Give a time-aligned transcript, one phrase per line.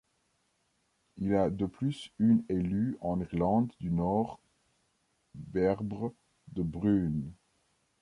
[1.17, 4.39] Il a de plus une élue en Irlande du Nord,
[5.35, 6.11] Bairbre
[6.47, 7.31] de Brún.